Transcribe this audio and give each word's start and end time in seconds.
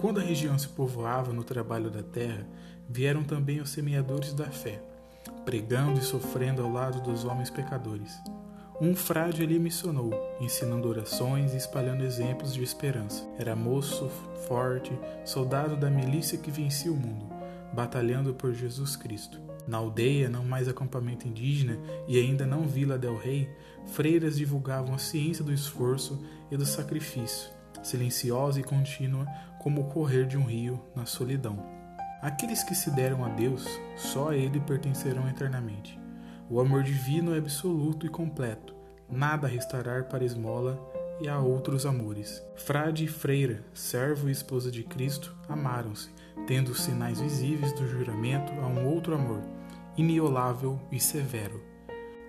Quando 0.00 0.20
a 0.20 0.22
região 0.22 0.58
se 0.58 0.68
povoava 0.68 1.32
no 1.32 1.42
trabalho 1.42 1.90
da 1.90 2.02
terra, 2.02 2.46
vieram 2.88 3.24
também 3.24 3.60
os 3.60 3.70
semeadores 3.70 4.34
da 4.34 4.44
fé, 4.44 4.80
pregando 5.44 5.98
e 5.98 6.02
sofrendo 6.02 6.62
ao 6.62 6.70
lado 6.70 7.00
dos 7.00 7.24
homens 7.24 7.48
pecadores. 7.48 8.12
Um 8.78 8.94
frade 8.94 9.42
ali 9.42 9.58
missionou, 9.58 10.12
ensinando 10.38 10.86
orações 10.86 11.54
e 11.54 11.56
espalhando 11.56 12.04
exemplos 12.04 12.52
de 12.52 12.62
esperança. 12.62 13.26
Era 13.38 13.56
moço, 13.56 14.10
forte, 14.46 14.92
soldado 15.24 15.76
da 15.78 15.88
milícia 15.88 16.36
que 16.36 16.50
vencia 16.50 16.92
o 16.92 16.96
mundo, 16.96 17.26
batalhando 17.72 18.34
por 18.34 18.52
Jesus 18.52 18.94
Cristo. 18.94 19.40
Na 19.66 19.78
aldeia, 19.78 20.28
não 20.28 20.44
mais 20.44 20.68
acampamento 20.68 21.26
indígena 21.26 21.78
e 22.06 22.18
ainda 22.18 22.46
não 22.46 22.68
Vila 22.68 22.98
del 22.98 23.16
Rei, 23.16 23.48
freiras 23.86 24.36
divulgavam 24.36 24.94
a 24.94 24.98
ciência 24.98 25.42
do 25.42 25.54
esforço 25.54 26.22
e 26.50 26.56
do 26.56 26.66
sacrifício, 26.66 27.50
silenciosa 27.86 28.60
e 28.60 28.64
contínua 28.64 29.26
como 29.58 29.82
o 29.82 29.84
correr 29.84 30.26
de 30.26 30.36
um 30.36 30.44
rio 30.44 30.82
na 30.94 31.06
solidão. 31.06 31.58
Aqueles 32.20 32.62
que 32.62 32.74
se 32.74 32.90
deram 32.90 33.24
a 33.24 33.28
Deus, 33.28 33.66
só 33.96 34.30
a 34.30 34.36
Ele 34.36 34.60
pertencerão 34.60 35.28
eternamente. 35.28 35.98
O 36.48 36.60
amor 36.60 36.82
divino 36.82 37.34
é 37.34 37.38
absoluto 37.38 38.06
e 38.06 38.08
completo, 38.08 38.74
nada 39.08 39.46
restará 39.46 40.02
para 40.02 40.24
esmola 40.24 40.78
e 41.20 41.28
a 41.28 41.38
outros 41.38 41.86
amores. 41.86 42.42
Frade 42.56 43.04
e 43.04 43.08
freira, 43.08 43.64
servo 43.72 44.28
e 44.28 44.32
esposa 44.32 44.70
de 44.70 44.82
Cristo, 44.82 45.34
amaram-se, 45.48 46.10
tendo 46.46 46.70
os 46.70 46.82
sinais 46.82 47.20
visíveis 47.20 47.72
do 47.72 47.86
juramento 47.86 48.52
a 48.60 48.66
um 48.66 48.86
outro 48.86 49.14
amor, 49.14 49.42
iniolável 49.96 50.80
e 50.92 51.00
severo. 51.00 51.75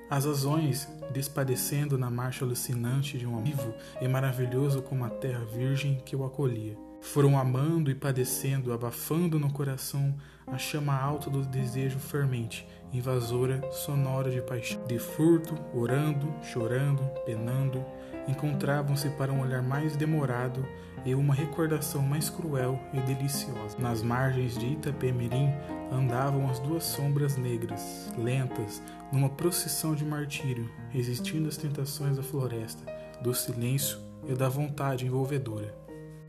As 0.10 0.26
razões, 0.26 0.88
despadecendo 1.12 1.98
na 1.98 2.10
marcha 2.10 2.46
alucinante 2.46 3.18
de 3.18 3.28
um 3.28 3.44
vivo 3.44 3.74
e 4.00 4.08
maravilhoso 4.08 4.82
como 4.82 5.04
a 5.04 5.10
terra 5.10 5.44
virgem 5.44 6.02
que 6.06 6.16
o 6.16 6.24
acolhia. 6.24 6.77
Foram 7.02 7.38
amando 7.38 7.91
e 7.91 7.96
padecendo, 7.96 8.72
abafando 8.72 9.38
no 9.38 9.52
coração 9.52 10.16
a 10.48 10.58
chama 10.58 10.98
alta 10.98 11.30
do 11.30 11.41
desejo 11.41 11.99
fermente, 11.99 12.66
invasora, 12.94 13.62
sonora 13.72 14.32
de 14.32 14.41
paixão. 14.41 14.82
De 14.86 14.98
furto, 14.98 15.55
orando, 15.74 16.34
chorando, 16.42 17.04
penando, 17.26 17.84
encontravam-se 18.30 19.10
para 19.12 19.34
um 19.34 19.42
olhar 19.42 19.62
mais 19.62 19.98
demorado 19.98 20.66
e 21.08 21.16
uma 21.16 21.34
recordação 21.34 22.02
mais 22.02 22.30
cruel 22.30 22.77
e 22.94 23.00
deliciosa. 23.00 23.77
Nas 23.80 24.04
margens 24.04 24.58
de 24.58 24.74
Itapemirim 24.74 25.49
andavam 25.90 26.49
as 26.49 26.60
duas 26.60 26.84
sombras 26.84 27.38
negras, 27.38 28.12
lentas, 28.18 28.84
numa 29.12 29.30
procissão 29.30 29.96
de 29.96 30.04
martírio, 30.04 30.70
resistindo 30.90 31.48
às 31.48 31.55
tentações 31.55 32.18
da 32.18 32.24
floresta, 32.24 32.84
do 33.22 33.34
silêncio 33.34 33.99
e 34.27 34.34
da 34.34 34.49
vontade 34.49 35.05
envolvedora. 35.05 35.74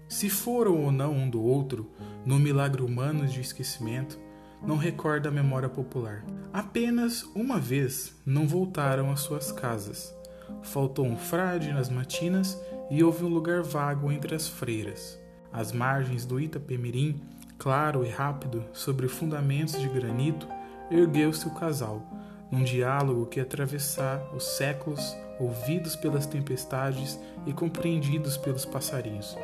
Se 0.09 0.31
foram 0.31 0.85
ou 0.85 0.92
não 0.92 1.13
um 1.13 1.29
do 1.29 1.42
outro, 1.42 1.91
no 2.25 2.39
milagre 2.39 2.83
humano 2.83 3.27
de 3.27 3.41
esquecimento, 3.41 4.19
não 4.63 4.77
recorda 4.77 5.29
a 5.29 5.33
memória 5.33 5.69
popular. 5.69 6.25
Apenas 6.53 7.25
uma 7.35 7.59
vez 7.59 8.15
não 8.25 8.47
voltaram 8.47 9.11
às 9.11 9.20
suas 9.20 9.51
casas. 9.51 10.15
Faltou 10.63 11.05
um 11.05 11.17
frade 11.17 11.73
nas 11.73 11.91
matinas 11.91 12.59
e 12.91 13.05
houve 13.05 13.25
um 13.25 13.28
lugar 13.28 13.62
vago 13.62 14.11
entre 14.11 14.34
as 14.34 14.48
freiras. 14.48 15.19
Às 15.53 15.72
margens 15.72 16.25
do 16.25 16.41
Itapemirim, 16.41 17.20
claro 17.58 18.05
e 18.05 18.08
rápido, 18.08 18.64
sobre 18.72 19.08
fundamentos 19.08 19.78
de 19.78 19.89
granito, 19.89 20.47
ergueu-se 20.91 21.47
o 21.47 21.55
casal, 21.55 22.03
num 22.50 22.64
diálogo 22.64 23.27
que 23.27 23.41
atravessar 23.41 24.22
os 24.34 24.45
séculos, 24.45 25.17
ouvidos 25.39 25.97
pelas 25.97 26.27
tempestades 26.27 27.19
e 27.47 27.53
compreendidos 27.53 28.36
pelos 28.36 28.64
passarinhos. 28.64 29.36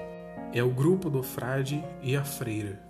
É 0.53 0.63
o 0.63 0.71
grupo 0.71 1.11
do 1.11 1.23
frade 1.23 1.85
e 2.03 2.17
a 2.17 2.25
freira, 2.25 2.81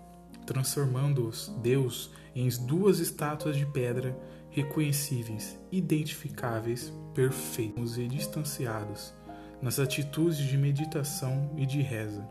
transformando-os 0.47 1.49
Deus 1.63 2.11
em 2.35 2.49
duas 2.67 2.99
estátuas 2.99 3.57
de 3.57 3.67
pedra 3.67 4.17
reconhecíveis, 4.51 5.59
identificáveis, 5.73 6.93
perfeitos 7.13 7.99
e 7.99 8.07
distanciados 8.07 9.15
nas 9.61 9.79
atitudes 9.79 10.39
de 10.39 10.57
meditação 10.57 11.51
e 11.57 11.67
de 11.67 11.81
reza, 11.81 12.27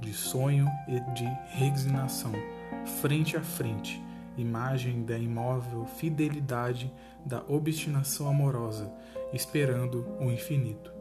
de 0.00 0.12
sonho 0.12 0.66
e 0.88 1.00
de 1.14 1.24
resignação, 1.50 2.32
frente 3.00 3.36
a 3.36 3.42
frente, 3.42 4.02
imagem 4.36 5.04
da 5.04 5.18
imóvel 5.18 5.84
fidelidade 5.84 6.92
da 7.24 7.42
obstinação 7.48 8.28
amorosa, 8.28 8.90
esperando 9.32 10.06
o 10.18 10.30
infinito. 10.30 10.92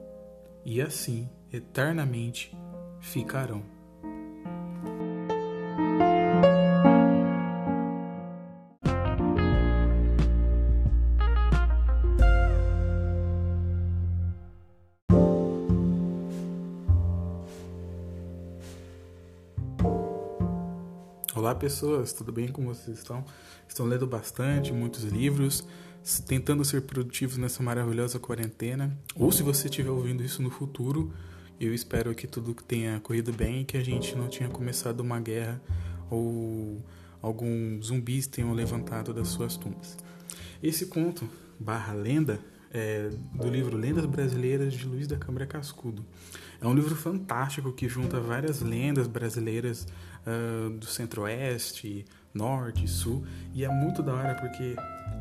E 0.66 0.82
assim, 0.82 1.30
eternamente, 1.52 2.56
ficarão. 3.00 3.79
Olá 21.40 21.56
pessoas, 21.56 22.12
tudo 22.12 22.34
bem? 22.34 22.50
Como 22.50 22.68
vocês 22.68 22.98
estão? 22.98 23.24
Estão 23.66 23.86
lendo 23.86 24.06
bastante, 24.06 24.74
muitos 24.74 25.06
livros, 25.06 25.64
tentando 26.28 26.66
ser 26.66 26.82
produtivos 26.82 27.38
nessa 27.38 27.64
maravilhosa 27.64 28.20
quarentena. 28.20 29.00
Ou 29.16 29.32
se 29.32 29.42
você 29.42 29.70
estiver 29.70 29.90
ouvindo 29.90 30.22
isso 30.22 30.42
no 30.42 30.50
futuro, 30.50 31.14
eu 31.58 31.74
espero 31.74 32.14
que 32.14 32.28
tudo 32.28 32.54
tenha 32.54 33.00
corrido 33.00 33.32
bem 33.32 33.62
e 33.62 33.64
que 33.64 33.78
a 33.78 33.82
gente 33.82 34.18
não 34.18 34.28
tenha 34.28 34.50
começado 34.50 35.00
uma 35.00 35.18
guerra 35.22 35.62
ou 36.12 36.84
alguns 37.22 37.86
zumbis 37.86 38.28
tenham 38.28 38.52
levantado 38.52 39.14
das 39.14 39.30
suas 39.30 39.56
tumbas. 39.56 39.98
Esse 40.62 40.88
conto, 40.88 41.26
barra 41.58 41.94
lenda, 41.94 42.38
é 42.72 43.10
do 43.34 43.50
livro 43.50 43.78
Lendas 43.78 44.06
Brasileiras 44.06 44.74
de 44.74 44.86
Luiz 44.86 45.08
da 45.08 45.18
Câmara 45.18 45.46
Cascudo. 45.46 46.06
É 46.62 46.68
um 46.68 46.74
livro 46.74 46.96
fantástico 46.96 47.72
que 47.72 47.88
junta 47.88 48.20
várias 48.20 48.62
lendas 48.62 49.08
brasileiras 49.08 49.88
uh, 50.26 50.70
do 50.70 50.86
centro-oeste, 50.86 52.06
norte, 52.34 52.88
sul, 52.88 53.26
e 53.54 53.64
é 53.64 53.70
muito 53.70 54.04
da 54.04 54.14
hora 54.14 54.36
porque 54.36 54.76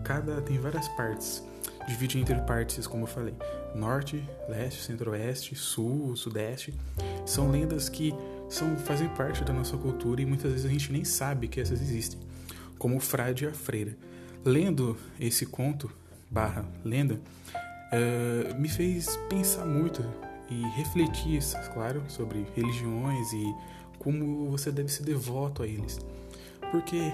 cada 0.05 0.41
tem 0.43 0.59
várias 0.59 0.89
partes 0.89 1.43
divide 1.89 2.19
entre 2.19 2.35
partes, 2.43 2.87
como 2.87 3.05
eu 3.05 3.07
falei, 3.07 3.35
norte, 3.75 4.23
leste, 4.49 4.83
centro-oeste, 4.83 5.55
sul, 5.55 6.15
sudeste. 6.17 6.75
São 7.25 7.51
lendas 7.51 7.89
que 7.89 8.15
são, 8.49 8.77
fazem 8.77 9.09
parte 9.09 9.43
da 9.43 9.53
nossa 9.53 9.77
cultura 9.77 10.21
e 10.21 10.27
muitas 10.27 10.53
vezes 10.53 10.67
a 10.67 10.69
gente 10.69 10.93
nem 10.93 11.05
sabe 11.05 11.49
que 11.49 11.61
essas 11.61 11.81
existem, 11.81 12.21
como 12.79 12.97
o 12.97 13.01
frade 13.01 13.45
e 13.45 13.49
a 13.49 13.53
freira. 13.53 13.97
Lendo 14.45 14.97
esse 15.19 15.47
conto, 15.47 15.91
barra 16.31 16.65
lenda, 16.84 17.21
uh, 17.93 18.61
me 18.61 18.69
fez 18.69 19.16
pensar 19.28 19.65
muito 19.65 20.05
e 20.50 20.62
refletir, 20.77 21.41
claro, 21.72 22.03
sobre 22.09 22.47
religiões 22.55 23.33
e 23.33 23.55
como 23.99 24.50
você 24.50 24.71
deve 24.71 24.88
ser 24.88 25.05
devoto 25.05 25.62
a 25.62 25.67
eles. 25.67 25.99
Porque 26.71 27.12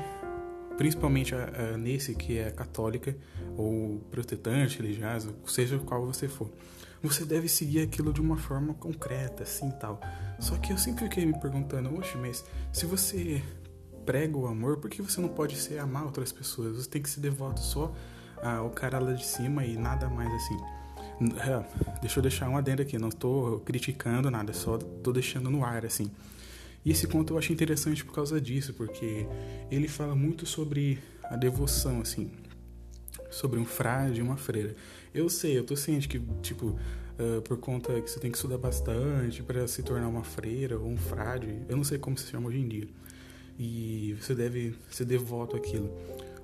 principalmente 0.76 1.34
a, 1.34 1.44
a, 1.44 1.78
nesse 1.78 2.14
que 2.14 2.38
é 2.38 2.50
católica 2.50 3.16
ou 3.56 4.00
protestante, 4.10 4.78
religiosa, 4.78 5.34
seja 5.47 5.78
qual 5.78 6.04
você 6.04 6.28
for. 6.28 6.50
Você 7.03 7.24
deve 7.24 7.48
seguir 7.48 7.80
aquilo 7.80 8.12
de 8.12 8.20
uma 8.20 8.36
forma 8.36 8.72
concreta, 8.74 9.42
assim 9.42 9.70
tal. 9.72 10.00
Só 10.41 10.56
que 10.56 10.72
eu 10.72 10.78
sempre 10.78 11.04
fiquei 11.04 11.26
me 11.26 11.38
perguntando, 11.38 11.94
oxe, 11.94 12.16
mas 12.16 12.44
se 12.72 12.86
você 12.86 13.42
prega 14.06 14.36
o 14.36 14.47
amor, 14.47 14.78
por 14.78 14.88
que 14.88 15.03
você 15.03 15.20
não 15.20 15.28
pode 15.28 15.56
ser 15.56 15.78
amar 15.78 16.04
outras 16.04 16.32
pessoas? 16.32 16.76
Você 16.76 16.88
tem 16.88 17.03
que 17.03 17.10
ser 17.10 17.20
devoto 17.20 17.60
só 17.60 17.92
ao 18.43 18.71
cara 18.71 18.99
lá 18.99 19.12
de 19.12 19.25
cima 19.25 19.65
e 19.65 19.77
nada 19.77 20.09
mais 20.09 20.33
assim. 20.33 20.56
É, 21.21 22.00
deixa 22.00 22.19
eu 22.19 22.22
deixar 22.22 22.49
um 22.49 22.56
adendo 22.56 22.83
aqui, 22.83 22.99
não 22.99 23.09
estou 23.09 23.60
criticando 23.60 24.31
nada, 24.31 24.53
só 24.53 24.77
estou 24.77 25.13
deixando 25.13 25.51
no 25.51 25.65
ar 25.65 25.84
assim. 25.84 26.10
E 26.84 26.91
esse 26.91 27.07
conto 27.07 27.33
eu 27.34 27.39
acho 27.39 27.53
interessante 27.53 28.04
por 28.04 28.13
causa 28.15 28.41
disso, 28.41 28.75
porque 28.75 29.27
ele 29.71 29.89
fala 29.89 30.15
muito 30.15 30.45
sobre 30.45 30.98
a 31.22 31.36
devoção, 31.36 32.01
assim, 32.01 32.31
sobre 33.31 33.59
um 33.59 33.65
frade 33.65 34.21
e 34.21 34.22
uma 34.22 34.37
freira. 34.37 34.77
Eu 35.15 35.28
sei, 35.30 35.57
eu 35.57 35.65
tô 35.65 35.77
ciente 35.77 36.07
que, 36.07 36.21
tipo, 36.42 36.78
uh, 37.19 37.41
por 37.42 37.57
conta 37.57 37.98
que 38.01 38.10
você 38.10 38.21
tem 38.21 38.30
que 38.30 38.37
estudar 38.37 38.59
bastante 38.59 39.42
para 39.42 39.66
se 39.66 39.83
tornar 39.83 40.09
uma 40.09 40.25
freira 40.25 40.78
ou 40.78 40.89
um 40.89 40.97
frade, 40.97 41.63
eu 41.69 41.77
não 41.77 41.84
sei 41.84 41.97
como 41.97 42.19
se 42.19 42.30
chama 42.30 42.48
hoje 42.48 42.59
em 42.59 42.69
dia. 42.69 42.89
E 43.59 44.16
você 44.21 44.34
deve 44.34 44.75
ser 44.91 45.04
devoto 45.04 45.57
àquilo. 45.57 45.91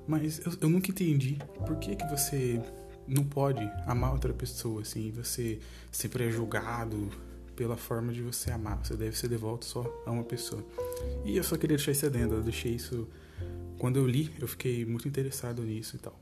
Mas 0.06 0.38
eu, 0.44 0.52
eu 0.60 0.68
nunca 0.68 0.90
entendi 0.90 1.38
por 1.66 1.76
que, 1.76 1.96
que 1.96 2.06
você 2.06 2.60
não 3.06 3.24
pode 3.24 3.62
amar 3.86 4.12
outra 4.12 4.32
pessoa, 4.32 4.82
assim, 4.82 5.10
você 5.10 5.58
sempre 5.90 6.28
é 6.28 6.30
julgado 6.30 7.10
pela 7.60 7.76
forma 7.76 8.10
de 8.10 8.22
você 8.22 8.50
amar. 8.50 8.78
Você 8.82 8.96
deve 8.96 9.18
ser 9.18 9.28
devoto 9.28 9.66
só 9.66 9.84
a 10.06 10.10
uma 10.10 10.24
pessoa. 10.24 10.64
E 11.26 11.36
eu 11.36 11.44
só 11.44 11.58
queria 11.58 11.76
deixar 11.76 11.92
isso 11.92 12.06
adendo. 12.06 12.36
Eu 12.36 12.42
deixei 12.42 12.72
isso. 12.72 13.06
Quando 13.78 13.98
eu 13.98 14.06
li, 14.06 14.30
eu 14.40 14.48
fiquei 14.48 14.86
muito 14.86 15.06
interessado 15.06 15.60
nisso 15.62 15.96
e 15.96 15.98
tal. 15.98 16.18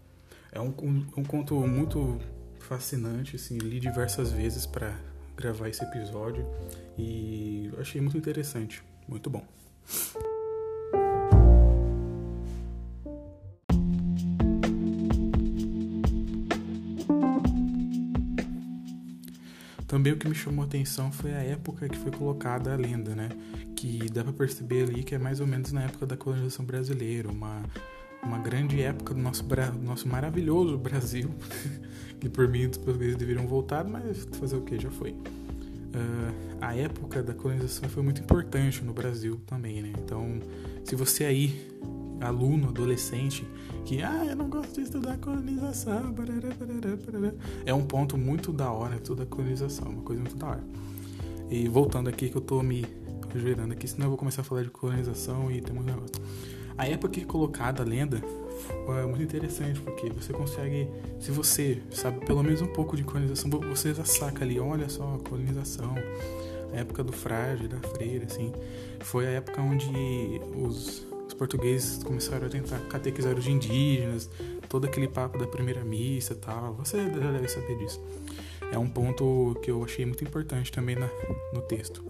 É 0.51 0.61
um, 0.61 0.75
um, 0.83 1.07
um 1.19 1.25
conto 1.25 1.55
muito 1.67 2.19
fascinante, 2.59 3.37
assim. 3.37 3.57
Li 3.59 3.79
diversas 3.79 4.33
vezes 4.33 4.67
para 4.67 4.99
gravar 5.37 5.69
esse 5.69 5.85
episódio 5.85 6.45
e 6.99 7.71
achei 7.79 8.01
muito 8.01 8.19
interessante. 8.19 8.83
Muito 9.07 9.31
bom. 9.31 9.47
Também 19.89 20.13
o 20.13 20.19
que 20.19 20.29
me 20.29 20.35
chamou 20.35 20.63
a 20.63 20.67
atenção 20.67 21.11
foi 21.11 21.33
a 21.33 21.43
época 21.43 21.89
que 21.89 21.97
foi 21.97 22.13
colocada 22.13 22.75
a 22.75 22.77
lenda, 22.77 23.15
né? 23.15 23.31
Que 23.75 24.07
dá 24.13 24.23
para 24.23 24.35
perceber 24.35 24.83
ali 24.83 25.03
que 25.03 25.15
é 25.15 25.19
mais 25.19 25.41
ou 25.41 25.47
menos 25.47 25.73
na 25.73 25.85
época 25.85 26.05
da 26.05 26.15
colonização 26.15 26.63
brasileira, 26.63 27.31
uma, 27.31 27.63
uma 28.23 28.39
grande 28.39 28.83
época 28.83 29.15
do 29.15 29.21
nosso, 29.21 29.43
nosso 29.83 30.07
maravilhoso 30.07 30.77
Brasil, 30.77 31.31
que 32.21 32.29
por 32.29 32.47
mim 32.47 32.67
os 32.67 32.77
portugueses 32.77 33.17
deveriam 33.17 33.47
voltar, 33.47 33.83
mas 33.85 34.29
fazer 34.39 34.57
o 34.57 34.61
que? 34.61 34.79
Já 34.79 34.91
foi. 34.91 35.13
Uh, 35.13 36.59
a 36.61 36.77
época 36.77 37.23
da 37.23 37.33
colonização 37.33 37.89
foi 37.89 38.03
muito 38.03 38.21
importante 38.21 38.85
no 38.85 38.93
Brasil 38.93 39.41
também, 39.47 39.81
né? 39.81 39.93
Então, 40.05 40.39
se 40.85 40.95
você 40.95 41.25
aí 41.25 41.67
aluno, 42.21 42.69
adolescente, 42.69 43.47
que, 43.85 44.03
ah, 44.03 44.25
eu 44.27 44.37
não 44.37 44.49
gosto 44.49 44.75
de 44.75 44.83
estudar 44.83 45.19
colonização, 45.19 46.13
barará, 46.13 46.51
barará, 46.55 46.97
barará. 46.97 47.35
é 47.65 47.73
um 47.73 47.85
ponto 47.85 48.17
muito 48.19 48.53
da 48.53 48.71
hora, 48.71 48.97
a 48.97 49.27
colonização, 49.27 49.89
uma 49.89 50.03
coisa 50.03 50.21
muito 50.21 50.37
da 50.37 50.47
hora. 50.47 50.65
E 51.51 51.69
voltando 51.69 52.09
aqui, 52.09 52.29
que 52.29 52.37
eu 52.37 52.43
tô 52.43 52.63
me 52.63 52.85
gerando 53.35 53.73
aqui, 53.73 53.87
senão 53.87 54.07
eu 54.07 54.11
vou 54.11 54.19
começar 54.19 54.43
a 54.43 54.45
falar 54.45 54.63
de 54.63 54.71
colonização 54.71 55.51
e 55.51 55.61
tem 55.61 55.75
muito 55.75 55.87
negócio. 55.87 56.17
A 56.77 56.87
época 56.87 57.15
que 57.15 57.21
é 57.23 57.25
colocada 57.25 57.83
a 57.83 57.87
lenda 57.87 58.23
é 58.89 59.07
muito 59.07 59.23
interessante, 59.23 59.81
porque 59.81 60.11
você 60.11 60.33
consegue, 60.33 60.89
se 61.19 61.31
você 61.31 61.83
sabe 61.91 62.25
pelo 62.25 62.43
menos 62.43 62.63
um 62.63 62.69
pouco 62.69 62.97
de 62.97 63.03
colonização, 63.03 63.51
você 63.51 63.93
já 63.93 64.05
saca 64.05 64.45
ali, 64.45 64.61
olha 64.61 64.89
só, 64.89 65.15
a 65.15 65.29
colonização, 65.29 65.95
a 66.73 66.77
época 66.77 67.03
do 67.03 67.13
frágil, 67.13 67.69
da 67.69 67.79
freira, 67.79 68.27
assim, 68.27 68.53
foi 69.01 69.27
a 69.27 69.31
época 69.31 69.61
onde 69.61 69.91
os 70.57 71.07
portugueses 71.39 72.03
começaram 72.03 72.49
a 72.49 72.51
tentar 72.51 72.81
catequizar 72.89 73.39
os 73.39 73.47
indígenas, 73.47 74.29
todo 74.69 74.87
aquele 74.87 75.07
papo 75.07 75.39
da 75.39 75.47
primeira 75.47 75.85
missa 75.85 76.35
tal. 76.35 76.75
Você 76.75 76.99
já 76.99 77.33
deve 77.33 77.49
saber 77.49 77.79
disso. 77.79 78.03
É 78.73 78.77
um 78.77 78.89
ponto 78.89 79.59
que 79.63 79.71
eu 79.71 79.83
achei 79.83 80.05
muito 80.05 80.23
importante 80.25 80.71
também 80.73 80.97
na, 80.97 81.09
no 81.55 81.63
texto. 81.63 82.05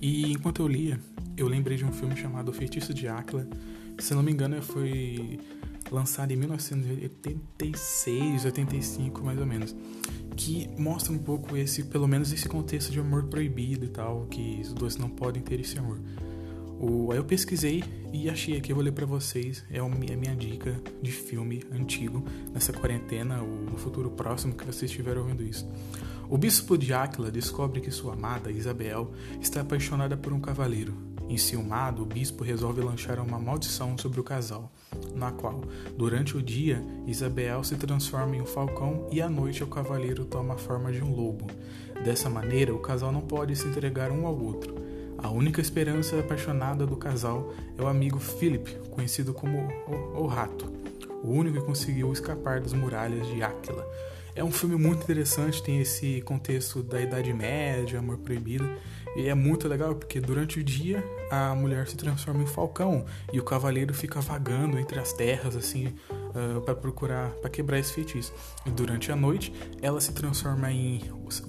E 0.00 0.32
enquanto 0.32 0.62
eu 0.62 0.68
lia, 0.68 0.98
eu 1.36 1.46
lembrei 1.46 1.76
de 1.76 1.84
um 1.84 1.92
filme 1.92 2.16
chamado 2.16 2.52
Feitiço 2.52 2.92
de 2.92 3.06
Áquila. 3.06 3.46
Se 3.98 4.12
não 4.14 4.22
me 4.22 4.32
engano, 4.32 4.60
foi 4.60 5.38
lançado 5.90 6.30
em 6.32 6.36
1986, 6.36 8.44
85 8.44 9.24
mais 9.24 9.38
ou 9.38 9.46
menos, 9.46 9.74
que 10.36 10.68
mostra 10.78 11.10
um 11.12 11.18
pouco 11.18 11.56
esse, 11.56 11.84
pelo 11.84 12.08
menos 12.08 12.32
esse 12.32 12.48
contexto 12.48 12.90
de 12.90 13.00
amor 13.00 13.24
proibido 13.24 13.84
e 13.84 13.88
tal, 13.88 14.26
que 14.26 14.60
os 14.62 14.72
dois 14.72 14.96
não 14.96 15.08
podem 15.08 15.42
ter 15.42 15.60
esse 15.60 15.78
amor. 15.78 16.00
O, 16.80 17.12
aí 17.12 17.18
eu 17.18 17.24
pesquisei 17.24 17.84
e 18.12 18.28
achei 18.28 18.56
aqui, 18.56 18.72
eu 18.72 18.76
vou 18.76 18.84
ler 18.84 18.92
pra 18.92 19.06
vocês, 19.06 19.64
é 19.70 19.78
a 19.78 19.88
minha 19.88 20.36
dica 20.36 20.80
de 21.00 21.12
filme 21.12 21.62
antigo, 21.72 22.24
nessa 22.52 22.72
quarentena 22.72 23.40
ou 23.40 23.48
no 23.48 23.78
futuro 23.78 24.10
próximo 24.10 24.54
que 24.54 24.64
vocês 24.64 24.90
estiverem 24.90 25.22
ouvindo 25.22 25.42
isso. 25.42 25.66
O 26.28 26.36
bispo 26.36 26.76
de 26.76 26.92
Áquila 26.92 27.30
descobre 27.30 27.80
que 27.80 27.90
sua 27.90 28.12
amada, 28.14 28.50
Isabel, 28.50 29.12
está 29.40 29.60
apaixonada 29.60 30.16
por 30.16 30.32
um 30.32 30.40
cavaleiro, 30.40 31.14
Enciumado, 31.28 32.02
o 32.02 32.06
bispo 32.06 32.44
resolve 32.44 32.82
lançar 32.82 33.18
uma 33.18 33.38
maldição 33.38 33.96
sobre 33.96 34.20
o 34.20 34.24
casal, 34.24 34.70
na 35.14 35.30
qual, 35.30 35.60
durante 35.96 36.36
o 36.36 36.42
dia, 36.42 36.84
Isabel 37.06 37.62
se 37.62 37.76
transforma 37.76 38.36
em 38.36 38.40
um 38.40 38.46
falcão 38.46 39.08
e 39.10 39.22
à 39.22 39.28
noite 39.28 39.62
o 39.62 39.66
cavaleiro 39.66 40.24
toma 40.24 40.54
a 40.54 40.58
forma 40.58 40.92
de 40.92 41.02
um 41.02 41.14
lobo. 41.14 41.46
Dessa 42.04 42.28
maneira, 42.28 42.74
o 42.74 42.78
casal 42.78 43.12
não 43.12 43.20
pode 43.20 43.54
se 43.56 43.66
entregar 43.66 44.10
um 44.10 44.26
ao 44.26 44.38
outro. 44.38 44.74
A 45.18 45.30
única 45.30 45.60
esperança 45.60 46.18
apaixonada 46.18 46.86
do 46.86 46.96
casal 46.96 47.52
é 47.78 47.82
o 47.82 47.86
amigo 47.86 48.18
Philip, 48.18 48.76
conhecido 48.90 49.32
como 49.32 49.58
o, 49.86 50.22
o 50.22 50.26
Rato, 50.26 50.70
o 51.22 51.30
único 51.30 51.58
que 51.58 51.64
conseguiu 51.64 52.12
escapar 52.12 52.60
das 52.60 52.74
muralhas 52.74 53.26
de 53.28 53.42
Áquila. 53.42 53.86
É 54.36 54.42
um 54.42 54.50
filme 54.50 54.74
muito 54.74 55.04
interessante, 55.04 55.62
tem 55.62 55.80
esse 55.80 56.20
contexto 56.22 56.82
da 56.82 57.00
Idade 57.00 57.32
Média, 57.32 58.00
amor 58.00 58.18
proibido, 58.18 58.68
e 59.14 59.28
é 59.28 59.34
muito 59.34 59.68
legal 59.68 59.94
porque 59.94 60.20
durante 60.20 60.58
o 60.58 60.64
dia 60.64 61.04
a 61.30 61.54
mulher 61.54 61.86
se 61.86 61.96
transforma 61.96 62.42
em 62.42 62.46
falcão 62.46 63.04
e 63.32 63.38
o 63.38 63.44
cavaleiro 63.44 63.94
fica 63.94 64.20
vagando 64.20 64.76
entre 64.76 64.98
as 64.98 65.12
terras 65.12 65.54
assim 65.54 65.86
uh, 65.86 66.58
ah, 66.58 66.60
para 66.62 66.74
procurar 66.74 67.30
para 67.34 67.48
quebrar 67.48 67.78
esse 67.78 67.92
feitiço. 67.92 68.32
E 68.66 68.70
durante 68.70 69.12
a 69.12 69.16
noite 69.16 69.52
ela 69.80 70.00
se 70.00 70.12
transforma 70.12 70.72
em, 70.72 71.00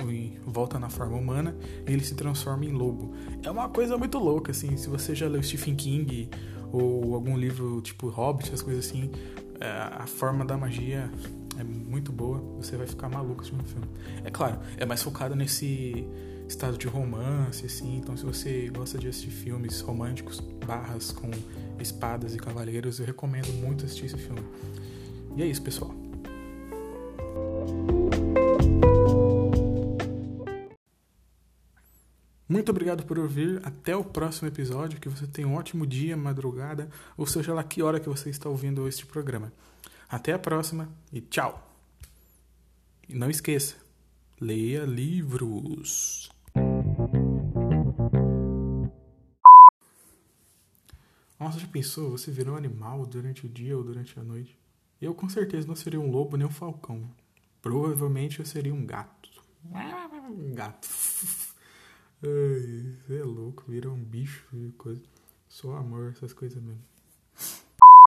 em, 0.08 0.38
volta 0.46 0.78
na 0.78 0.88
forma 0.88 1.18
humana 1.18 1.58
e 1.88 1.92
ele 1.92 2.04
se 2.04 2.14
transforma 2.14 2.66
em 2.66 2.72
lobo. 2.72 3.16
É 3.42 3.50
uma 3.50 3.68
coisa 3.68 3.98
muito 3.98 4.20
louca 4.20 4.52
assim. 4.52 4.78
Se 4.78 4.90
você 4.90 5.16
já 5.16 5.28
leu 5.28 5.42
Stephen 5.42 5.76
King 5.76 6.30
ou 6.72 7.16
algum 7.16 7.36
livro 7.36 7.82
tipo 7.82 8.10
Hobbit, 8.10 8.54
as 8.54 8.62
coisas 8.62 8.86
assim, 8.86 9.06
uh, 9.06 10.02
a 10.02 10.06
forma 10.06 10.46
da 10.46 10.56
magia 10.56 11.10
é 11.57 11.63
muito 11.63 12.12
boa. 12.12 12.40
Você 12.57 12.78
vai 12.78 12.88
ficar 12.88 13.10
maluco 13.10 13.42
assistindo 13.42 13.62
o 13.62 13.68
filme. 13.68 13.88
É 14.24 14.31
claro, 14.31 14.60
é 14.78 14.86
mais 14.86 15.02
focado 15.02 15.36
nesse 15.36 16.07
estado 16.48 16.78
de 16.78 16.88
romance, 16.88 17.66
assim. 17.66 17.98
Então, 17.98 18.16
se 18.16 18.24
você 18.24 18.69
gosta 18.69 18.98
de 18.98 19.07
assistir 19.07 19.31
filmes 19.31 19.81
românticos, 19.81 20.40
barras 20.40 21.12
com 21.12 21.31
espadas 21.80 22.36
e 22.36 22.38
cavaleiros, 22.38 23.00
eu 23.00 23.06
recomendo 23.06 23.52
muito 23.54 23.86
assistir 23.86 24.06
esse 24.06 24.18
filme. 24.18 24.44
E 25.36 25.44
é 25.44 25.46
isso, 25.46 25.62
pessoal. 25.62 25.94
Muito 32.48 32.69
obrigado 32.69 33.04
por 33.06 33.18
ouvir. 33.18 33.60
Até 33.63 33.96
o 33.96 34.04
próximo 34.04 34.48
episódio. 34.48 35.00
Que 35.00 35.10
você 35.10 35.25
tenha 35.25 35.48
um 35.48 35.56
ótimo 35.56 35.86
dia, 35.86 36.16
madrugada, 36.16 36.90
ou 37.18 37.25
seja 37.25 37.54
lá 37.54 37.63
que 37.63 37.81
hora 37.81 38.00
que 38.00 38.08
você 38.08 38.30
está 38.30 38.48
ouvindo 38.48 38.88
este 38.88 39.06
programa. 39.06 39.51
Até 40.10 40.34
a 40.34 40.40
próxima 40.40 40.90
e 41.12 41.19
tchau! 41.19 41.62
E 43.07 43.13
não 43.13 43.30
esqueça, 43.30 43.75
leia 44.40 44.86
livros. 44.86 46.31
Nossa, 51.40 51.60
já 51.60 51.68
pensou? 51.68 52.12
Você 52.12 52.32
virou 52.32 52.56
um 52.56 52.58
animal 52.58 53.06
durante 53.06 53.46
o 53.46 53.50
dia 53.50 53.77
ou 53.77 53.84
durante 53.84 54.20
a 54.20 54.24
noite? 54.24 54.58
Eu 55.01 55.13
com 55.13 55.27
certeza 55.27 55.68
não 55.68 55.75
seria 55.75 56.00
um 56.00 56.10
lobo 56.10 56.38
nem 56.38 56.48
um 56.48 56.51
falcão. 56.51 57.10
Provavelmente 57.62 58.39
eu 58.39 58.46
seria 58.46 58.74
um 58.74 58.86
gato. 58.86 59.29
Um 60.29 60.53
gato. 60.53 60.88
Ai, 62.24 62.98
você 63.06 63.20
é 63.20 63.24
louco, 63.24 63.65
vira 63.68 63.89
um 63.89 64.03
bicho 64.03 64.48
coisa. 64.77 65.01
Só 65.48 65.75
amor, 65.75 66.12
essas 66.12 66.34
coisas 66.34 66.62
mesmo. 66.62 66.82